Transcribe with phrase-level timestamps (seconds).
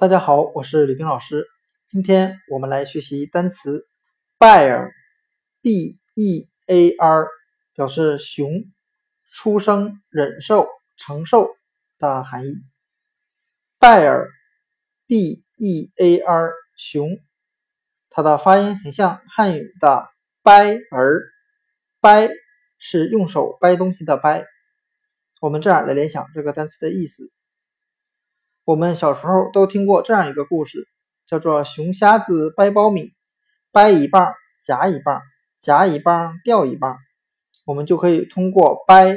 [0.00, 1.44] 大家好，我是李冰老师。
[1.88, 3.88] 今天我们来学习单词
[4.38, 4.86] bear，b-e-a-r，
[7.74, 8.48] 表示熊、
[9.24, 11.48] 出生、忍受、承受
[11.98, 12.62] 的含义。
[13.80, 14.22] bear，b-e-a-r，
[16.76, 17.18] 熊，
[18.08, 20.08] 它的发音很像汉语的
[20.44, 21.24] 掰儿，
[21.98, 22.30] 掰
[22.78, 24.46] 是用手掰东西的掰。
[25.40, 27.32] 我们这样来联想这个单词的意思。
[28.68, 30.86] 我们小时候都听过这样一个故事，
[31.24, 33.14] 叫做“熊瞎子掰苞米，
[33.72, 35.22] 掰一半夹一半，
[35.58, 36.98] 夹一半掉一半”。
[37.64, 39.16] 我们就可以通过“掰”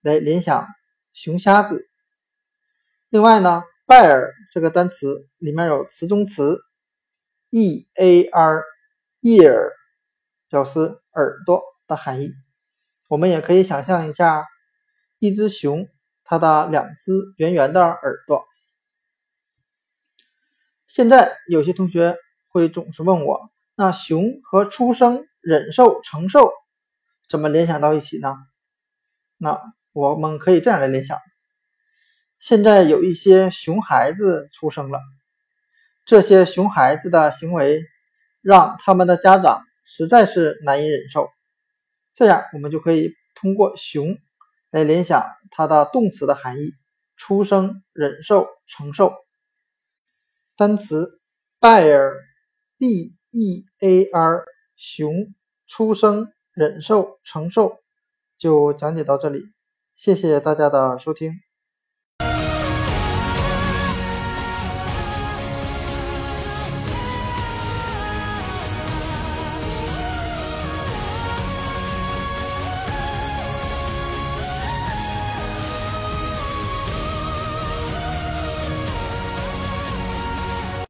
[0.00, 0.66] 来联想
[1.12, 1.90] 熊瞎子。
[3.10, 6.58] 另外呢，“bear” 这个单词里面有词中词
[7.50, 8.62] “e-a-r”，ear
[10.48, 10.80] 表示
[11.12, 12.30] 耳朵的含义。
[13.08, 14.46] 我们也可以想象一下，
[15.18, 15.86] 一只熊，
[16.24, 18.42] 它的两只圆圆的耳朵。
[20.96, 22.16] 现在有些同学
[22.48, 26.50] 会总是问我，那熊和出生、忍受、承受
[27.28, 28.34] 怎么联想到一起呢？
[29.36, 29.60] 那
[29.92, 31.18] 我们可以这样来联想：
[32.40, 34.98] 现在有一些熊孩子出生了，
[36.06, 37.82] 这些熊孩子的行为
[38.40, 41.28] 让他们的家长实在是难以忍受。
[42.14, 44.16] 这样，我们就可以通过熊
[44.70, 46.72] 来联想它的动词的含义：
[47.16, 49.12] 出生、忍受、承受。
[50.56, 51.20] 单词
[51.60, 52.14] bear，b-e-a-r，
[54.76, 55.34] 熊，
[55.66, 57.80] 出生，忍受，承受，
[58.38, 59.52] 就讲解到这里，
[59.94, 61.45] 谢谢大家的收听。